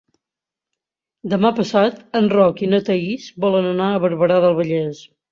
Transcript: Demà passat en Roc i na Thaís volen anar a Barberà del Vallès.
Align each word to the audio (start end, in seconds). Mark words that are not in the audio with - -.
Demà 1.33 1.49
passat 1.59 1.99
en 2.19 2.29
Roc 2.33 2.63
i 2.67 2.69
na 2.71 2.79
Thaís 2.87 3.27
volen 3.45 3.67
anar 3.73 3.91
a 3.91 3.99
Barberà 4.07 4.39
del 4.47 4.57
Vallès. 4.61 5.03